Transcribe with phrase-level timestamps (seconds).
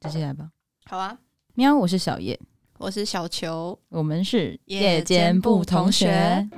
[0.00, 0.48] 直接来吧。
[0.84, 1.18] 好啊，
[1.54, 2.38] 喵，我是小叶，
[2.78, 6.48] 我是小球，我们是夜间部同学。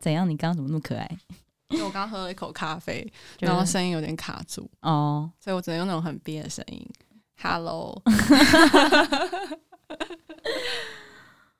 [0.00, 0.28] 怎样？
[0.28, 1.18] 你刚刚怎么那么可爱？
[1.70, 3.04] 因为我刚喝了一口咖啡，
[3.40, 6.86] 然后声音有点卡住哦，所以我只能用那种很憋的声音。
[7.42, 8.00] Hello，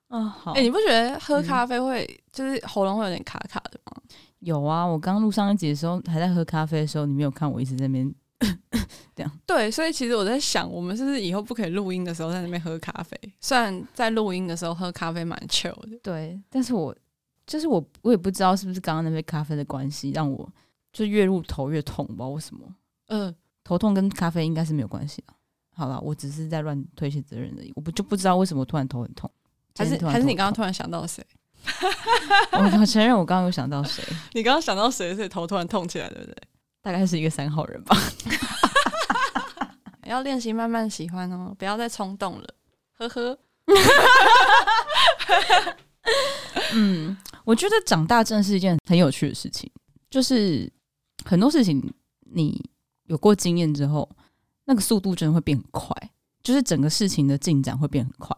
[0.06, 3.92] 哦好，哎、欸，你不觉得喝咖啡会、嗯、就是喉咙会有点卡卡的吗？
[4.38, 8.14] 有啊，我刚录上一集的时候还在喝咖啡的时候，你没有看我一直在那边
[9.16, 9.32] 这样。
[9.44, 13.18] 对，所以其实我在想，我们是不是以后不可以录音的时候在那边喝咖啡？
[13.40, 16.94] 虽然在录音的时候喝咖啡蛮 chill 的，对，但是我
[17.44, 20.48] 就是我，我也不知道是不是刚刚那杯咖啡的关系，让我
[20.92, 22.62] 就越入头越痛，不知道为什么。
[23.08, 25.34] 嗯、呃，头痛跟咖啡应该是没有关系的。
[25.74, 27.72] 好了，我只是在乱推卸责任而已。
[27.74, 29.30] 我不就不知道为什么突然头很痛，
[29.76, 31.24] 还是还是你刚刚突然想到谁？
[32.52, 34.04] 我我承认我刚刚有想到谁。
[34.34, 36.36] 你刚刚想到谁，所以头突然痛起来，对不对？
[36.82, 37.96] 大概是一个三号人吧。
[40.04, 42.54] 要练习慢慢喜欢哦，不要再冲动了。
[42.98, 43.38] 呵呵。
[46.74, 49.70] 嗯，我觉得长大真的是一件很有趣的事情，
[50.10, 50.70] 就是
[51.24, 51.80] 很多事情
[52.32, 52.62] 你
[53.04, 54.08] 有过经验之后。
[54.64, 55.94] 那个速度真的会变很快，
[56.42, 58.36] 就是整个事情的进展会变很快。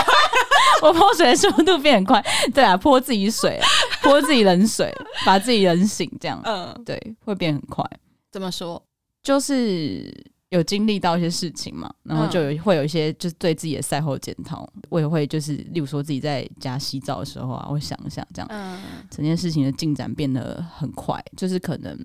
[0.81, 2.23] 我泼水的速度变很快。
[2.53, 3.59] 对啊，泼自己水，
[4.01, 4.91] 泼自己冷水，
[5.25, 7.85] 把自己冷醒，这样，嗯，对，会变很快。
[8.31, 8.81] 怎么说？
[9.21, 10.11] 就是
[10.49, 14.67] 有经历到一些事情嘛，然后就有会有一些就是对自己的赛后检讨。
[14.89, 18.79] 我也会就是，例如说自己在家洗澡的时候啊，我想一想这样，嗯，
[19.11, 21.95] 整件事情的进展变得很快，就是可能。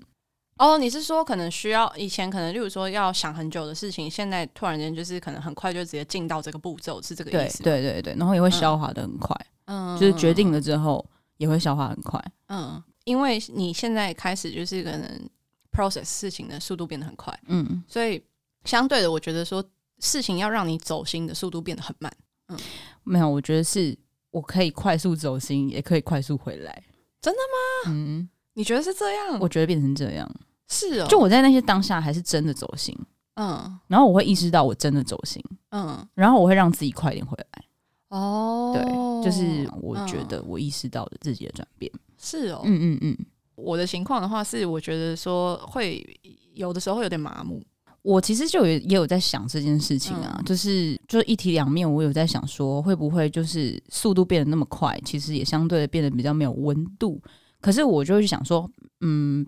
[0.57, 7.63] 哦，你是说可能需要以前可能，例如说要想很久的事情，现在突然间就是可能很快就直接进到这个步骤，是这个意思？
[7.63, 11.03] 对对对对，然后也会消化的很快，嗯，就是决定了之后
[11.37, 15.29] 也会消化很快，嗯，因为你现在开始就是可能
[15.71, 18.23] process 事情的速度变得很快，嗯，所以
[18.63, 19.63] 相对的，我觉得说
[19.99, 22.15] 事情要让你走心的速度变得很慢，
[22.49, 22.59] 嗯，
[23.03, 23.97] 没有，我觉得是
[24.29, 26.83] 我可以快速走心，也可以快速回来，
[27.19, 27.91] 真的吗？
[27.91, 28.29] 嗯。
[28.53, 29.39] 你觉得是这样？
[29.39, 30.29] 我觉得变成这样
[30.67, 31.07] 是哦。
[31.09, 32.97] 就我在那些当下还是真的走心，
[33.35, 37.63] 嗯，然后我会意识到我真的走心，嗯，然后我会让自己快点回来。
[38.09, 38.83] 哦，对，
[39.23, 43.17] 就是我觉得我意识到的自己的转变是哦，嗯嗯嗯。
[43.55, 46.05] 我的情况的话是，我觉得说会
[46.53, 47.61] 有的时候会有点麻木。
[48.01, 51.91] 我其实就有也有在想这件事情啊，就是就是一体两面。
[51.91, 57.21] 我有在想说，会不会就是速度变得那么快，其实也相对的变得比较没有温度。
[57.63, 58.69] 可是我就会想说，
[58.99, 59.47] 嗯，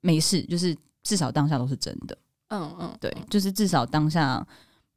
[0.00, 2.16] 没事，就是至少当下都是真的，
[2.48, 4.44] 嗯嗯，对，就是至少当下，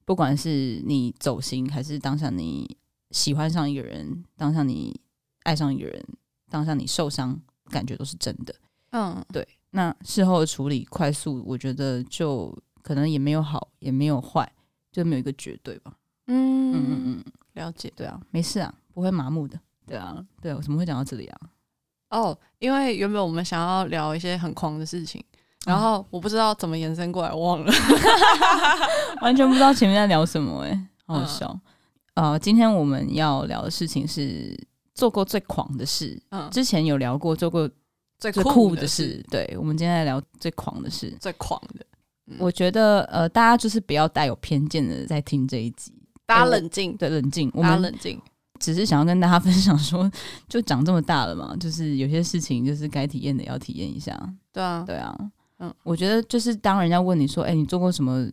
[0.05, 2.77] 不管是你走心，还是当下你
[3.11, 4.97] 喜欢上一个人，当下你
[5.43, 6.01] 爱上一个人，
[6.49, 7.37] 当下你受伤，
[7.69, 8.55] 感觉都是真的，
[8.91, 9.45] 嗯，对。
[9.71, 14.49] 那事后的处理快速，我觉得就可能也没有好，也没有坏，
[14.89, 15.97] 就没有一个绝对吧。
[16.27, 17.23] 嗯嗯嗯嗯，
[17.55, 21.41] 了解，对啊，没事啊，不会麻木的，对啊，对，我怎么会讲到这里啊？
[22.13, 25.21] 哦，oh, 因为原本我们想要聊一些很狂的事情，
[25.65, 27.73] 然后我不知道怎么延伸过来，忘了，
[29.21, 31.59] 完全不知道前面在聊什么，哎，好好笑。
[32.13, 34.55] 呃，今天我们要聊的事情是
[34.93, 36.21] 做过最狂的事。
[36.29, 37.67] 嗯，之前有聊过做过
[38.19, 41.83] 最酷的事，对，我们今天来聊最狂的事，最狂的。
[42.37, 45.91] 我觉得呃，大家就是不要带有偏见的在听这一集，
[46.27, 48.21] 大家冷静，对，冷静，大家冷静。
[48.63, 50.09] 只是想要跟大家 分享说，
[50.47, 54.17] 就长这么大了嘛，就是有些事情就是该体验的要体验一下。
[54.53, 55.13] 对啊，对啊，
[55.59, 58.25] 嗯，我觉得就是当人家问你说，哎、欸，你做过什么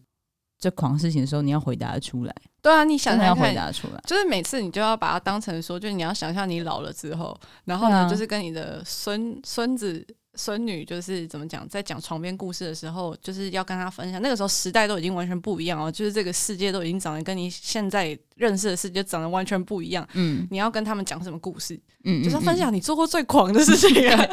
[0.61, 2.35] 这狂事情的时候，你要回答得出来。
[2.62, 7.35] 对啊，你想想看，要回答出来，就是每次你就要把它当成说，就是你要想象你老了之后，
[7.65, 10.07] 然后呢，啊、就是跟你的孙孙子。
[10.37, 14.23] 孙女就是怎么讲，在讲床边故事的时候，就是要跟他分享。
[14.23, 20.06] 那个时候时代都已经完全不一样哦，就是这个世界都已经长得跟你现在认识的世界长得完全不一样。
[20.15, 21.79] 嗯，你要跟他们讲什么故事？
[22.05, 24.25] 嗯，就是分享你做过最狂的事情啊。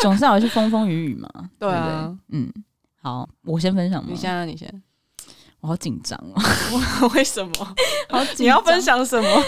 [0.00, 1.28] 总是要有些风风雨雨嘛。
[1.58, 2.48] 对啊，嗯，
[3.02, 4.08] 好，我先分享吗？
[4.12, 4.82] 你先啊，你先。
[5.60, 6.42] 我好紧张啊！
[7.14, 7.74] 为什么？
[8.08, 9.44] 好，你要分享什么？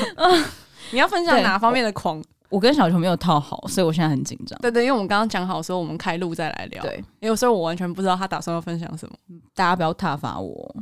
[0.91, 2.23] 你要分享哪方面的狂？
[2.51, 4.59] 我跟小球没有套好，所以我现在很紧张。
[4.61, 6.83] 对对，因为我们刚刚讲好说我们开路再来聊。
[6.83, 9.17] 对，因为所以我完全不知道他打算要分享什么，
[9.55, 10.75] 大家不要挞伐我，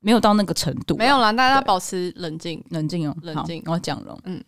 [0.00, 0.96] 没有到那个程度。
[0.96, 3.62] 没有啦，大家保持冷静，冷静哦，冷静。
[3.66, 4.42] 我讲了，嗯，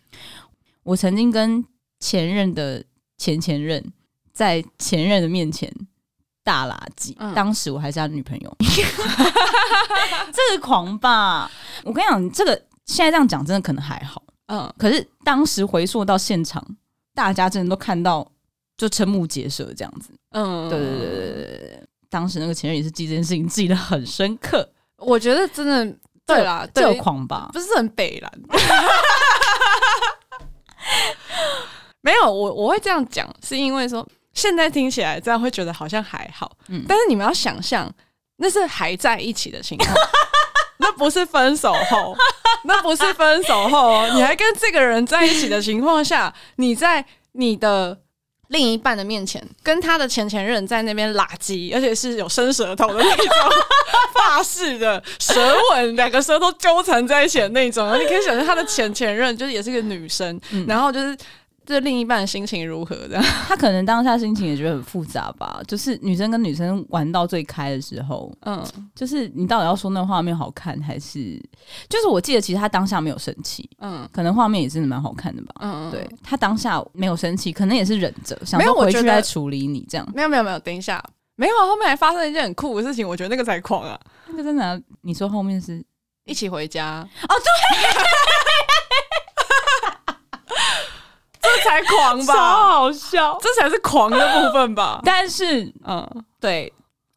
[0.83, 1.63] 我曾经跟
[2.01, 2.83] 前任的
[3.17, 3.81] 前前任
[4.33, 5.71] 在前任的面前。
[6.45, 7.15] 大垃圾！
[7.17, 8.55] 嗯、当时我还是他女朋友，
[10.31, 11.49] 这个狂吧！
[11.83, 12.55] 我跟你讲，这个
[12.85, 14.71] 现在这样讲真的可能还好，嗯。
[14.77, 16.63] 可是当时回溯到现场，
[17.15, 18.31] 大家真的都看到，
[18.77, 20.11] 就瞠目结舌这样子。
[20.29, 21.07] 嗯，对对对对
[21.57, 21.83] 对。
[22.11, 24.69] 当时那个前任也是记这件事情记得很深刻。
[24.97, 25.83] 我觉得真的
[26.27, 28.31] 对啦，这个狂吧，不是很北蓝。
[32.01, 34.07] 没有，我我会这样讲，是因为说。
[34.35, 37.91] 现在听起来这样会觉得好像还好，嗯，但是你们要想象，
[38.37, 39.89] 那是还在一起的情况，
[40.77, 42.15] 那不是分手后，
[42.65, 47.97] 那不是分手后哦，你还跟这个人在一起的情况下，你在你的
[48.49, 53.27] 另一半的面前跟他的前前任在那边拉鸡，而且是有伸舌头的那种
[54.13, 61.17] 发式的舌吻，两个舌头纠缠在一起的那种，你可以想象他的前前任就是也是个女生，嗯，然后就是。
[61.65, 62.95] 这另一半心情如何？
[63.07, 65.61] 这样，他可能当下心情也觉得很复杂吧。
[65.67, 68.63] 就是女生跟女生玩到最开的时候，嗯，
[68.93, 71.41] 就是你到底要说那画面好看，还是
[71.89, 75.55] 就是我记得其实他当下没有生气，嗯，可能画面也真的蛮好看的吧。
[75.59, 80.07] 嗯，对，他当下没有生气，可能也是忍着，想说回去再处理你这样。
[80.13, 81.03] 没有没有没有，等一下，
[81.35, 83.99] 没有啊，后面还发生一件很酷的事情，我觉得那个才狂啊。
[84.27, 85.83] 那个真的，你说后面是
[86.25, 87.35] 一起回家哦？
[87.43, 88.05] 对。
[91.45, 95.01] 这才狂吧，超好笑，这才是狂的部分吧。
[95.03, 96.07] 但是，嗯，
[96.39, 96.71] 对，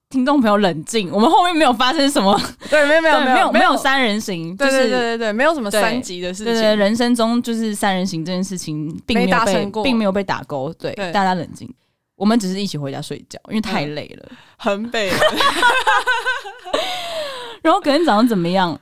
[0.09, 2.41] 听众朋友冷静，我们后面没有发生什么，
[2.71, 6.55] 对，没有，没有，没有，没有三人行，对，对，对，对，对，没有什么三级的事情。
[6.55, 10.73] 对，人生中就是三人行这件事情，并没有被，并没有被打勾。
[10.75, 11.73] 对，大家冷静，
[12.17, 15.13] 我们只是一起回家睡觉，因为太累了，很北。
[17.61, 18.79] 然后隔天早上怎么样？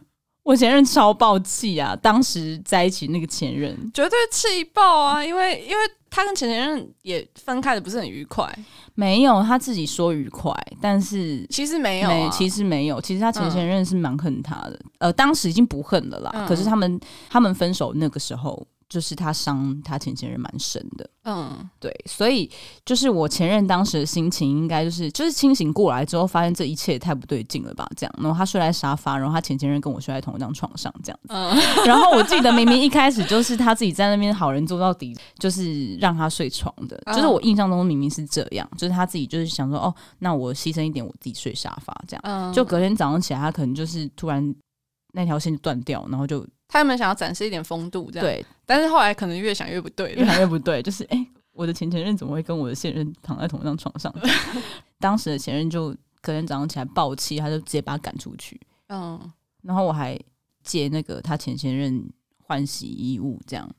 [0.46, 1.96] 我前任超爆气啊！
[2.00, 5.24] 当时在一起那个前任绝对气爆啊！
[5.24, 5.76] 因为因为
[6.08, 8.48] 他跟前前任也分开的不是很愉快，
[8.94, 16.30] 没有他自己说愉快，但是其实没有、啊没，其实没有，其实他前前任是蛮恨他的，嗯、呃，当时已经不恨了啦。
[16.32, 18.64] 嗯、可是他们他们分手那个时候。
[18.88, 22.48] 就是他伤他前前任蛮深的，嗯，对，所以
[22.84, 44.54] 就是我前任当时的心情应该就是就是清醒过来之后，发现这一切也太不对劲了吧，这样，然后他睡在沙发，然后他前前任跟我睡在同一张床上，这样子，嗯，然后我记得明明一开始就是他自己在那边好人做到底，就是让他睡床的，就是我印象中明明是这样，就是他自己就是想说，哦，那我牺牲一点，我自己睡沙发，这样，嗯，就隔天早上起来，他可能就是突然
[45.16, 46.46] 那条线就断掉，然后就。
[46.68, 54.12] 他们想要展示一点风度，这样对，但是后来可能越想越不对，越想越不对，就是哎、欸，我的前前任怎么会跟我的现任躺在同一张床上？
[54.98, 58.60] 当时的前任就隔天早上起来爆气，他就直接把他赶出去。
[58.88, 59.32] 嗯，
[59.62, 60.18] 然后我还
[60.64, 62.04] 借那个他前前任
[62.42, 63.70] 换洗衣物，这样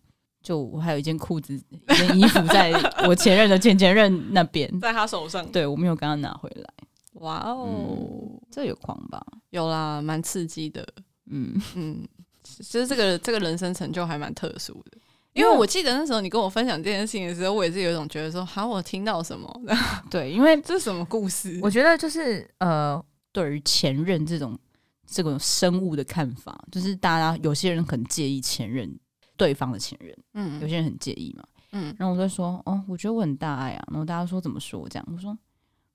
[0.42, 2.72] 就我还有一件裤子、一件衣服在
[3.06, 6.74] 我前任的前前任那边，在他手上，对，我没有刚刚拿回来。
[7.16, 9.22] 哇哦、嗯，这有狂吧？
[9.50, 10.88] 有啦，蛮刺激的。
[11.29, 12.07] 嗯嗯。
[12.44, 14.97] 其实这个这个人生成就还蛮特殊的，
[15.33, 19.61] 因为我记得那时候你跟我分享这件事情的时候，我也是有一种觉得说，好，我听到什么？
[20.09, 21.59] 对，因为这是什么故事？
[21.61, 24.57] 我觉得就是呃，对于前任这种
[25.06, 28.97] 这种生物的看法，就是大家有些人很介意前任
[29.35, 35.06] 对方的前任，嗯，有些人很介意嘛，嗯，然后我就说，哦，我觉得我很大爱啊，然后大家说怎么说这样？
[35.13, 35.37] 我说，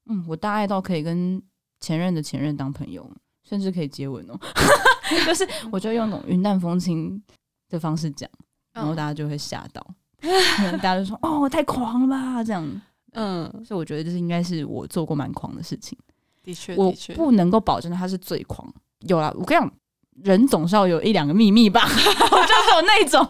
[0.05, 1.43] 嗯，我大爱到可以跟
[1.81, 3.11] 前任的前任当朋友。
[3.45, 4.39] 甚至可以接吻哦，
[5.27, 7.23] 就是我就用那种云淡风轻
[7.69, 8.29] 的方式讲，
[8.73, 9.87] 然后大家就会吓到，
[10.73, 15.99] 大家就说：“哦，太狂了吧！”这样，嗯，所以我觉得这是应该是我做过蛮狂的事情。
[16.43, 18.67] 的确，我不能够保证他是最狂。
[19.01, 19.73] 有啦，我跟你讲。
[20.23, 23.27] 人总是要有一两个秘密吧， 我就是有那种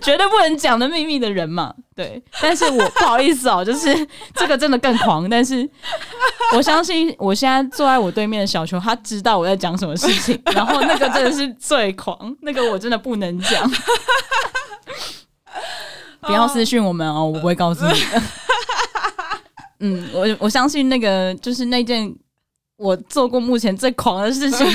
[0.00, 1.72] 绝对不能讲的秘密的人嘛。
[1.94, 5.28] 对，但是我不好意思哦，就是这个真的更狂。
[5.28, 5.68] 但是
[6.56, 10.40] 我相信，我现在坐在我对面的小球，他知道我在讲什么事情。
[10.52, 13.70] 然后那个真的是最狂，那个我真的不能讲。
[16.22, 18.22] 不要私讯我们哦，我不会告诉你的。
[19.80, 22.12] 嗯，我我相信那个就是那件。
[22.82, 24.66] 我做过目前最狂的事情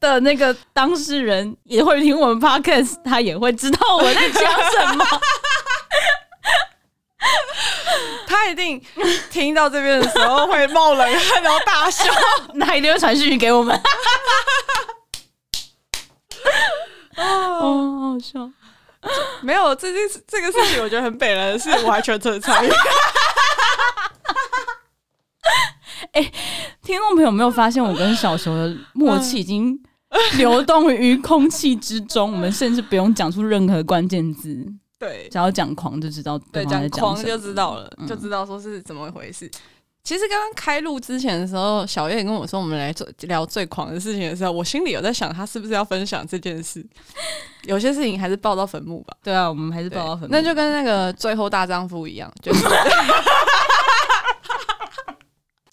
[0.00, 5.06] 的那个当事人也会听我们 podcast，他也会知道我在讲什么。
[8.26, 8.82] 他一定
[9.30, 12.12] 听到这边的时候会冒冷汗，然后大笑，
[12.54, 13.76] 那一定会传讯息给我们。
[17.16, 18.50] 哦，好笑。
[19.42, 22.70] 没有这件这个事情，我觉得很北来的是，我还全程参与。
[26.18, 26.32] 哎、欸，
[26.82, 29.78] 听众朋友有没有发现，我跟小熊的默契已经
[30.36, 32.32] 流动于空气之中？
[32.32, 34.66] 我们甚至不用讲出任何关键字，
[34.98, 39.46] 对，只要讲狂就知道对，讲狂就知道了，就知道说是怎么回事。
[39.46, 39.50] 嗯、
[40.02, 46.84] 其实刚刚开录之前的时候，小月跟我说我们来做聊最狂的事情的时候，我心里有在想，他是不是要分享这件事？
[47.62, 49.16] 有些事情还是爆到坟墓吧？
[49.22, 52.64] 对啊，我们还是爆到坟墓，那就跟那个最后大丈夫一样，就是。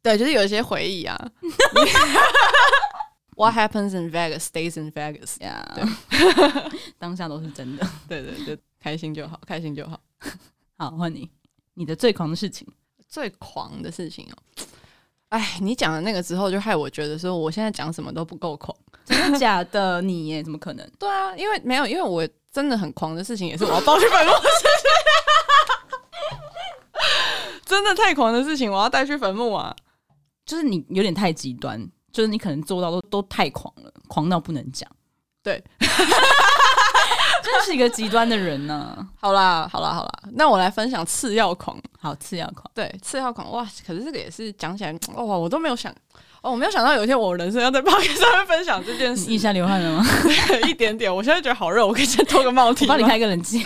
[0.05, 1.19] 对，就是有一些回忆啊。
[3.35, 5.41] What happens in Vegas stays in Vegas。
[5.43, 5.65] 呀，
[6.99, 7.83] 当下都是真的。
[8.07, 9.99] 对对对，开心就好，开心就好。
[10.77, 11.27] 好，换你，
[11.73, 12.67] 你的最狂的事情，
[13.09, 14.37] 最狂的事情哦。
[15.29, 18.77] 哎，你讲的那个之后，就害我觉得说，我现在讲什么都不够狂。
[19.05, 19.99] 真的假的？
[20.03, 20.43] 你耶？
[20.43, 20.87] 怎么可能？
[20.99, 24.33] 对啊，因为没有，因为我真的很狂的事情，也是我要抱去坟墓。
[27.65, 29.75] 真的太狂的事情，我要带去坟墓啊！
[30.45, 34.89] 就是你有点太极端，就是你可能做到都都太狂了，狂到不能讲。
[35.43, 35.63] 对，
[37.43, 39.07] 真是一个极端的人呢、啊。
[39.19, 41.79] 好啦，好啦，好啦，那我来分享次要狂。
[41.99, 43.51] 好，次要狂，对，次要狂。
[43.51, 45.91] 哇，可是这个也是讲起来，哇，我都没有想，
[46.41, 49.31] 哦，我没有想到有一天我人生要在 podcast 上面分享这件事。
[49.31, 50.05] 一下流汗了吗？
[50.67, 51.15] 一点点。
[51.15, 53.65] 我现在觉得好热，我可以先脱个帽 T，帮你开个冷气。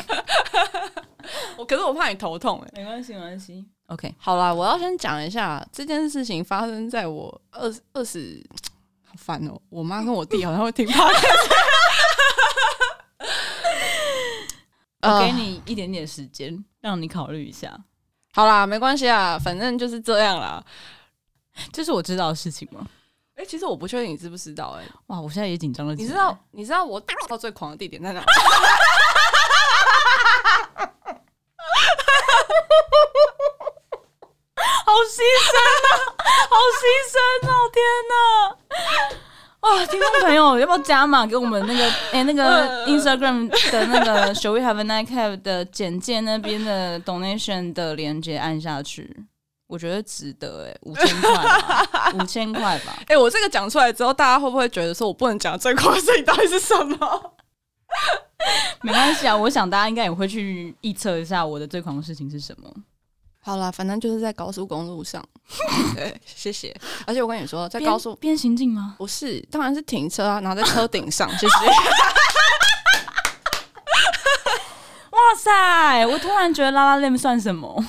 [1.58, 3.66] 我可是我怕你头痛哎、欸，没关系，没关系。
[3.90, 8.40] OK，好啦，我要先讲一下这件事情发生在我二二十，
[9.04, 9.62] 好烦哦、喔！
[9.70, 11.50] 我妈跟我弟好像会听 Podcast。
[15.02, 17.76] 我给你一点点时间，让你考虑一下。
[18.32, 20.64] 好啦，没关系啊，反正就是这样啦。
[21.74, 22.86] 这是我知道的事情吗？
[23.38, 24.84] 哎、欸，其实我不确定你知不知道、欸。
[24.84, 25.96] 哎，哇，我现在也紧张了。
[25.96, 26.38] 你知道？
[26.52, 28.24] 你知道我到最狂的地点在哪？
[34.86, 35.54] 好牺牲
[35.86, 35.90] 啊！
[36.50, 37.16] 好牺牲
[37.48, 37.52] 哦！
[37.72, 37.80] 天
[38.10, 38.14] 哪！
[39.62, 49.26] 啊，听众朋友，要不要加码给我们那个 哎、欸、那个 Instagram 的那个 Shall We Have a Nightcap 的简介那边的 donation 的链接按下去？
[49.68, 52.96] 我觉得值得哎、欸，五千块，五千块吧。
[53.08, 57.34] 哎、欸，我这个讲出来之后，大家会不会觉得说我不能讲最狂的事情到底是什么？
[58.82, 62.72] 没关系啊，我想大家应该也会去预测一下我的最狂的事情是什么。
[63.42, 65.24] 好啦，反正就是在高速公路上。
[65.96, 66.76] 对，谢谢。
[67.08, 68.96] 而且我跟你说，在高速边行进吗？
[68.98, 71.30] 不是，当然是停车啊，然后在车顶上。
[71.38, 71.54] 谢谢。
[75.12, 76.06] 哇塞！
[76.06, 77.84] 我突然觉得拉拉链算什么？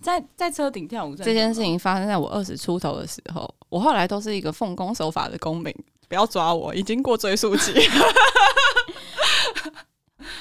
[0.00, 5.74] 在在车顶跳舞这件事情发生在我二十出头的时候，我后来都是一个奉公守法的公民，
[6.08, 7.72] 不要抓我，已经过追诉期。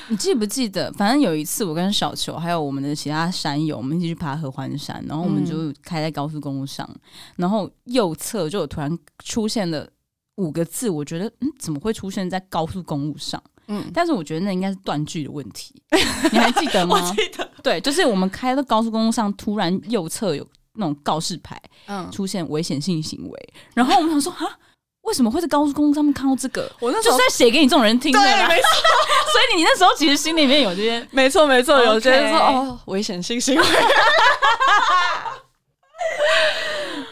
[0.09, 0.91] 你记不记得？
[0.93, 6.99] 反正有一次，我跟小球还有我们的其他山友，我们一起去爬合欢山，然后我们就开在高速公路上，嗯、
[7.37, 9.87] 然后右侧就有突然出现了
[10.35, 13.41] 五个字，我觉得嗯，怎么会出现在高速公路上？
[13.67, 15.81] 嗯，但是我觉得那应该是断句的问题，
[16.31, 16.95] 你还记得 吗？
[16.95, 24.57] 我记得，对，就是我们开到高速公路上，突然右侧有那种告示牌，嗯，出现危险性行为，然后我们想说啊。
[25.09, 26.71] 为什么会在高速公路上面看到这个？
[26.79, 28.67] 我那时候就是在写给你这种人听的，对，没错。
[29.33, 33.63] 所以你那时候其实心里面有这些，没错没错，有觉得说哦，危险性行为，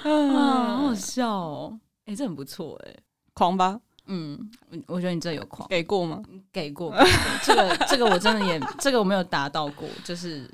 [0.04, 1.80] 啊，好好笑哦！
[2.06, 2.96] 哎、欸，这很不错哎，
[3.34, 3.80] 狂吧？
[4.06, 4.40] 嗯，
[4.88, 6.22] 我觉得你这有狂，给过吗？
[6.54, 7.08] 给过，给过
[7.44, 10.50] 这个这个我真的也， 这个我没有达到过，就是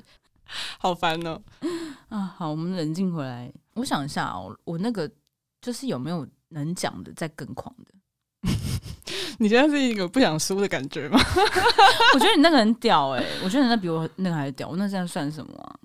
[0.78, 1.38] 好烦哦。
[2.08, 5.10] 啊，好，我们冷静回来，我想一下哦，我那个
[5.60, 6.26] 就是有没有？
[6.54, 8.50] 能讲的再更狂的，
[9.38, 11.18] 你现在是一个不想输的感觉吗？
[12.14, 15.76] 我觉得你那个很屌哎、欸，我觉得你那比我那个还屌，我那现在算什么啊？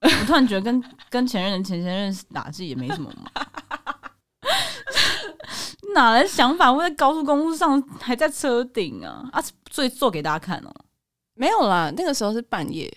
[0.00, 3.30] 我突然觉得跟 跟前任、前前任打字也没什么嘛。
[5.94, 6.70] 哪来想法？
[6.70, 9.42] 我在高速公路上还在车顶啊啊！
[9.70, 10.84] 所以做给大家看哦、喔，
[11.34, 12.88] 没有啦，那个时候是半夜，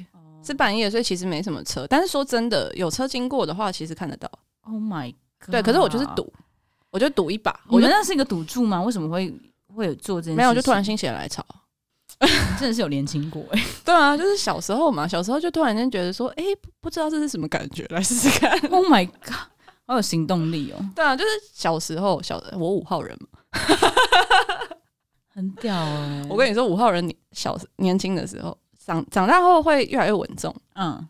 [0.43, 1.87] 是半夜，所以其实没什么车。
[1.87, 4.29] 但是说真的，有车经过的话，其实看得到。
[4.61, 5.51] Oh my god！
[5.51, 6.31] 对，可是我就是赌。
[6.91, 8.81] 我就赌一把，我觉得那是一个赌注吗？
[8.83, 9.33] 为什么会
[9.73, 10.37] 会有做这件事？
[10.37, 11.43] 没有，就突然心血来潮，
[12.59, 13.65] 真的是有年轻过哎、欸。
[13.85, 18.51] 对啊，就是小时候嘛，小时候就突然间觉得说，哎、欸，不知道这是什么感觉，来试试看。
[18.69, 19.49] Oh my god，
[19.87, 20.85] 好有行动力哦、喔。
[20.93, 23.39] 对啊，就是小时候，小我五号人嘛，
[25.33, 26.27] 很屌哎、欸。
[26.29, 30.53] 我跟你说，五号人你小年轻的时候，长长大后会越来越稳重。
[30.75, 31.07] 嗯，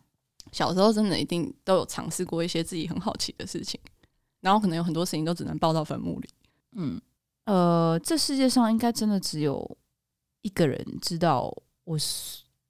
[0.52, 3.80] 小时候真的一定都有尝试过一些自己很好奇的事情。
[4.42, 6.28] 然后可能有很多事情都只能报到坟墓里。
[6.72, 7.00] 嗯，
[7.46, 9.78] 呃，这世界上应该真的只有
[10.42, 11.50] 一个人知道
[11.84, 11.96] 我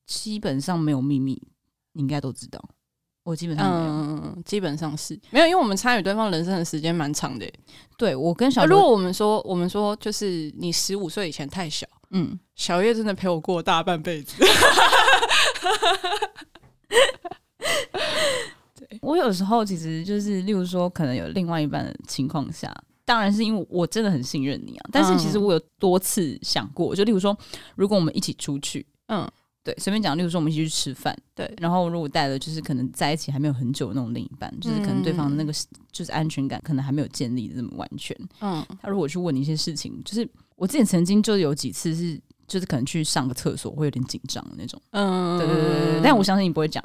[0.07, 1.43] 基本上没有秘密，
[1.93, 2.63] 你应该都知道。
[3.25, 7.49] 我基本上嗯，基本上是没有，因为我们参与对方人生的时间蛮长的。
[7.97, 14.43] 对，我跟小，如果我们说，我们说就是你十五岁以前太小，嗯，小月真的陪我过大半辈子。
[18.93, 24.89] 对，我有时候其实就是，例如说，可能有另外一半的情况下，当然是因为我真的很信任你啊。
[24.93, 27.37] 但是其实我有多次想过，就例如说，
[27.77, 29.27] 如果我们一起出去，嗯。
[29.65, 35.53] 对，随便讲，例如说我们一起去吃饭，对，然后如果带了就是可能在一起还没有很久的那种另一半，就是可能对方的那个
[35.93, 46.83] 就是安全感可能还没有建立的这么完全，嗯，他如果去问你一些事情，就是我之前曾经就有几次是就是可能去上个厕所会有点紧张的那种，嗯，对对对对，但我相信你不会讲，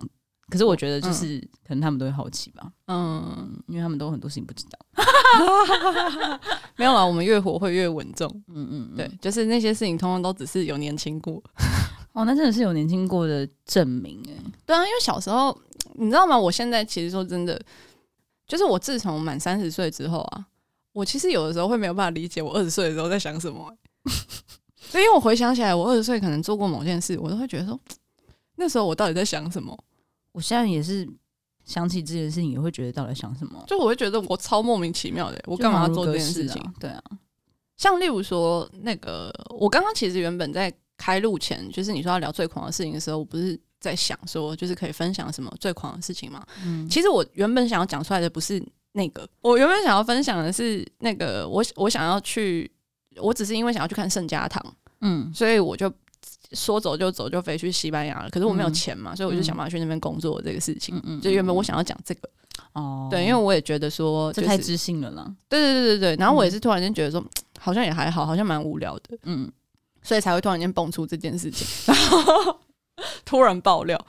[0.50, 4.80] 可是我觉得就是可能他们都会好奇吧，嗯，因为他们都很多事情不知道，
[6.78, 11.44] 没有啊，我们越活会越稳重，嗯嗯，对，就是那些事情通通都只是有年轻过。
[12.14, 14.34] 哦，那真的是有年轻过的证明哎。
[14.66, 15.56] 对啊，因为小时候
[15.94, 16.38] 你知道吗？
[16.38, 17.62] 我现在其实说真的，
[18.48, 20.46] 就是我自从满三十岁之后啊，
[20.94, 23.72] 我其实有的时候会没有办法理解我二十岁的时候在想什么。
[24.80, 27.78] 所以，因为我回想起来，我二十岁可能做过某件事，我都会觉得说，
[28.56, 29.78] 那时候我到底在想什么？
[30.38, 31.10] 我现在也是
[31.66, 33.64] 想起这件事情，也会觉得到底想什么？
[33.66, 36.62] 就我会觉得我超莫名其妙的，我干嘛要做这件事情？
[36.80, 37.02] 对啊，
[37.76, 40.72] 像例如说那个，我刚刚其实原本在。
[41.00, 46.44] 开录前，就是你说要聊最狂的事情的时候，我不是在想说，就是可以分享什么最狂的事情吗？
[46.66, 48.60] 嗯，其实我原本想要讲出来的不是
[48.94, 52.70] 那个，我原本想要分享的是那个，我我想要去，
[53.18, 55.88] 我只是因为想要去看圣家堂，嗯，所以我就
[56.54, 58.30] 说走就走，就飞去西班牙了。
[58.30, 61.02] 可是我没有钱嘛，嗯、所以我就想办法去那边工作这个事情。
[61.22, 62.30] 就原本我想要讲这个，
[62.74, 65.26] 哦，对，因为我也觉得说、就是，这太知性了啦。
[65.50, 67.24] 对对对对对，然后我也是突然间觉得说，
[67.60, 69.52] 好像也还好，好像蛮无聊的，嗯。
[70.04, 72.60] 所以才会突然间蹦出这件事情，然后
[73.26, 74.00] 突然爆料。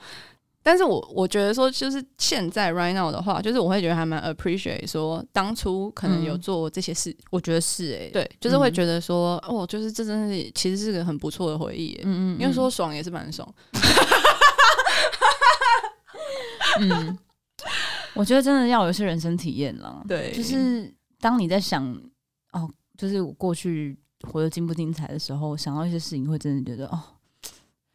[0.69, 7.09] 但是我我觉得说，就是现在 right now 的话，就是我会觉得还蛮 appreciate 说当初可能有做这些事。
[7.09, 12.01] 嗯、我觉得是哎、欸，对，就是会觉得说，嗯、哦，就是这真的是其实是个很不错的回忆、欸。
[12.03, 13.51] 嗯，嗯嗯，因为说爽也是蛮爽。
[16.81, 17.17] 嗯，
[18.13, 20.03] 我觉得真的要有一些人生体验了。
[20.07, 21.83] 对，就是当你在想，
[22.51, 23.97] 哦，就是我过去。
[24.29, 27.01] 活得精不精彩的时候，想到一些事情，会真的觉得哦，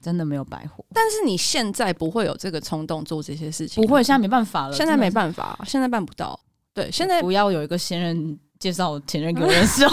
[0.04, 0.84] 真的没有白活。
[0.92, 6.38] 但是你现在不会有这个冲动做这些事情，不会，现在没办法了，现在没办法，现在办不到。
[6.74, 9.90] 对，现在不要有一个前任介绍前任给我认识哦，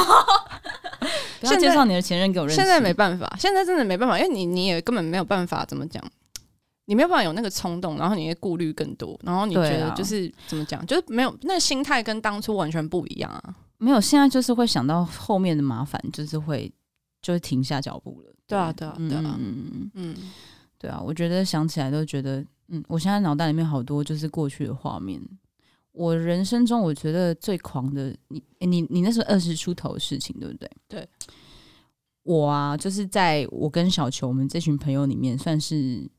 [1.39, 2.59] 不要介绍你的前任给我认识。
[2.61, 6.03] 现在没办法，现在真的没办法，因为你你也根本没有办法怎么讲，
[6.85, 13.55] 你没有办法有那个冲动，然后你会顾虑更多，然后你觉得就是、啊、怎么讲，就是没有那个心态跟当初完全不一样啊。
[13.77, 16.71] 没有，现在就是会想到后面的麻烦，就是会
[17.21, 18.30] 就会停下脚步了。
[18.51, 20.15] 对啊，对啊，对啊，嗯嗯，
[20.77, 25.21] 对啊，我觉得想起来都觉得，嗯，我现在脑袋里面好多就是过去的画面。
[25.93, 30.69] 我人生中我觉得最狂的，你你你那时候二十出头的事情，对不对？
[30.87, 31.09] 对，
[32.23, 36.09] 我啊，就是在我跟小球我们这群朋友里面，算是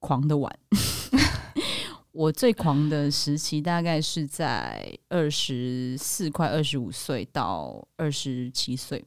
[0.00, 0.52] 狂的晚。
[2.12, 9.04] 我最狂的时期大概是在二十四快二十五岁到二十七岁，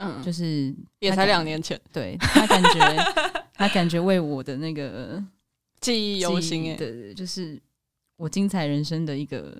[0.00, 1.80] 嗯，就是也才两年前。
[1.92, 3.12] 对，他感觉，
[3.54, 5.22] 他感觉为我的那个
[5.80, 7.60] 记忆犹新哎，对对，就是
[8.16, 9.56] 我精彩人生的一个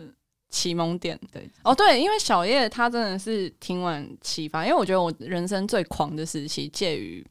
[0.48, 1.18] 启蒙点。
[1.32, 7.24] 对，哦对，因为小叶他真的是听完启发，因为我觉得我人生最狂的时期介于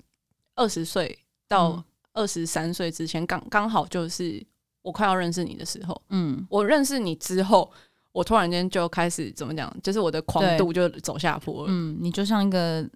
[0.55, 1.17] 二十岁
[1.47, 4.45] 到二十三岁之前，刚刚好就是。
[4.81, 7.69] 我快要认识你的时候，嗯，我认识你之后，
[8.13, 11.67] 我突然间就开始怎么讲，就是我的狂度就走下坡了。
[11.69, 12.89] 嗯，你就像一个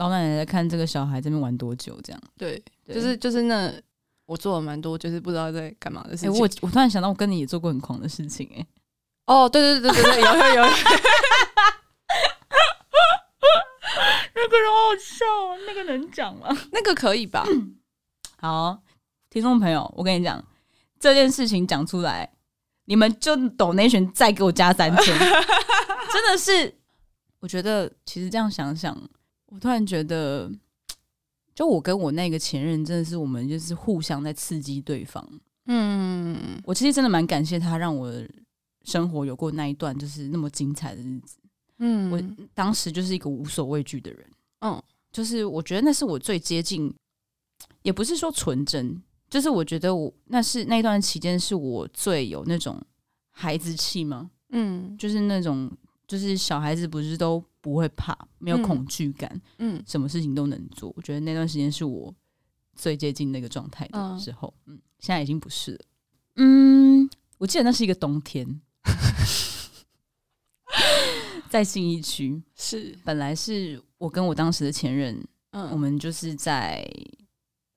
[0.00, 2.20] 老奶奶在看这个小孩这边玩多久这样。
[2.38, 3.70] 对，對就是就是那
[4.24, 6.32] 我做了蛮多，就是不知道在干嘛的事情。
[6.32, 8.66] 欸、我我突然想到，我跟你也做过很狂的事情、欸，哎，
[9.26, 10.62] 哦，对对对对对，有有有，有，
[14.34, 16.48] 那个人好好笑啊，那个能讲吗？
[16.72, 17.44] 那个可以吧？
[18.40, 18.82] 好，
[19.28, 20.42] 听众朋友，我跟你讲。
[20.98, 22.30] 这件事情讲出来，
[22.84, 25.18] 你们就 donation 再给我加三千，
[26.12, 26.74] 真的是，
[27.40, 28.94] 我觉得其实这样想想，
[29.50, 30.50] 我突然觉得，
[31.54, 35.26] 就我跟我那个前任，真的是我们就是互相在刺激对方。
[35.66, 38.12] 嗯，我其实真的蛮感谢他，让我
[38.84, 41.36] 生活有过那一段就是那么精彩的日子。
[41.78, 42.20] 嗯，我
[42.54, 44.26] 当时就是一个无所畏惧的人。
[44.60, 44.82] 嗯，
[45.12, 46.92] 就是我觉得那是我最接近，
[47.82, 49.00] 也不是说纯真。
[49.28, 52.82] 就是我觉得我那是那段期间是我最有那种
[53.30, 54.30] 孩子气吗？
[54.48, 55.70] 嗯，就是那种
[56.08, 60.92] 就是小孩子不是都不会怕，没有恐惧感，嗯，什么事情都能做。
[60.96, 62.12] 我觉得那段时间是我
[62.74, 65.80] 最接近那个状态的时候，嗯，嗯，现在已经不是了。
[66.36, 68.60] 嗯，我记得那是一个冬天，
[71.50, 72.96] 在信义区，是。
[73.04, 76.88] 本来是我跟我当时的前任，嗯，我们就是在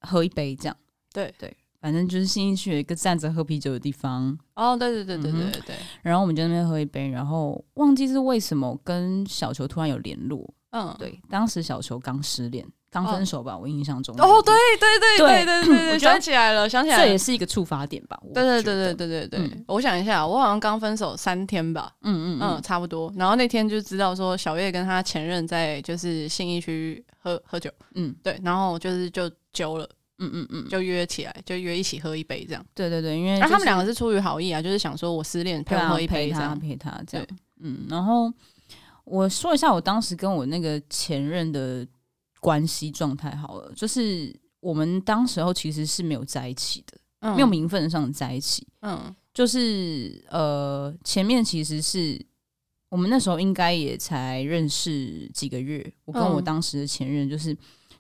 [0.02, 0.78] 喝一杯这样，
[1.12, 1.34] 对。
[1.38, 1.56] 对。
[1.84, 5.76] 反正就是信义区有一个站着喝啤酒的地方哦，对对对对对对对。
[6.02, 10.50] 然后我们就在那边喝一杯，然后忘记是为什么跟小球突然有联络。
[10.72, 14.16] 嗯，对，当时小球刚失恋，刚分手吧，我印象中。
[14.16, 18.18] 哦，对对对对对对对， 想起来了，想起来了，这也是一个触发点吧？
[18.34, 19.64] 对对对对对对对。
[19.68, 21.92] 我想一下，我好像刚分手三天吧。
[22.04, 23.12] 嗯嗯嗯，差不多。
[23.18, 27.70] 然后那天就知道说小月跟他前任在就是信义区喝喝酒。
[27.96, 29.86] 嗯，对，然后就是就揪了。
[30.24, 32.66] 嗯嗯嗯，就约起来，就约一起喝一杯这样。
[32.74, 37.28] 对对对，因为、就是啊、他们两个是出于好意啊，就是想说我失恋陪我喝一杯这样，啊、陪他陪他这样。
[37.60, 38.32] 嗯，然后
[39.04, 41.86] 我说一下我当时跟我那个前任的
[42.40, 48.68] 关系状态好了，就是我们当时候其实是没有在一起的，嗯、没有名分上的在一起。
[48.82, 52.20] 嗯，就是呃，前面其实是
[52.90, 57.56] 我们那时候应该也才认识几个月，我跟我当时的前任就是。